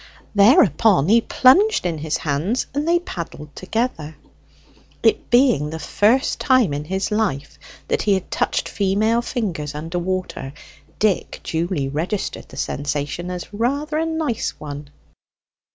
Thereupon 0.33 1.09
he 1.09 1.21
plunged 1.21 1.85
in 1.85 1.99
his 1.99 2.17
hands, 2.17 2.65
and 2.73 2.87
they 2.87 2.97
paddled 2.97 3.55
together. 3.55 4.15
It 5.03 5.29
being 5.29 5.69
the 5.69 5.77
first 5.77 6.39
time 6.39 6.73
in 6.73 6.85
his 6.85 7.11
life 7.11 7.59
that 7.87 8.01
he 8.01 8.15
had 8.15 8.31
touched 8.31 8.67
female 8.67 9.21
fingers 9.21 9.75
under 9.75 9.99
water, 9.99 10.53
Dick 10.97 11.39
duly 11.43 11.87
registered 11.87 12.49
the 12.49 12.57
sensation 12.57 13.29
as 13.29 13.53
rather 13.53 13.99
a 13.99 14.05
nice 14.07 14.59
one. 14.59 14.89